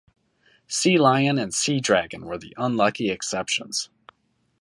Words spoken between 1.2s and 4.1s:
and "Seadragon" were the unlucky exceptions.